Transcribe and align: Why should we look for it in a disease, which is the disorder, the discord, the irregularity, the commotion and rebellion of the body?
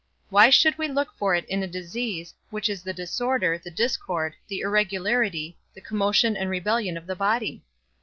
Why 0.31 0.49
should 0.49 0.79
we 0.79 0.87
look 0.87 1.13
for 1.13 1.35
it 1.35 1.45
in 1.45 1.61
a 1.61 1.67
disease, 1.67 2.33
which 2.49 2.69
is 2.69 2.81
the 2.81 2.91
disorder, 2.91 3.59
the 3.63 3.69
discord, 3.69 4.35
the 4.47 4.61
irregularity, 4.61 5.59
the 5.75 5.81
commotion 5.81 6.35
and 6.35 6.49
rebellion 6.49 6.97
of 6.97 7.05
the 7.05 7.15
body? 7.15 7.63